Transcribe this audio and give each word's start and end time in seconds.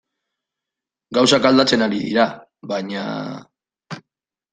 Gauzak 1.17 1.45
aldatzen 1.49 1.83
ari 1.87 1.99
dira, 2.05 2.25
baina... 2.73 3.05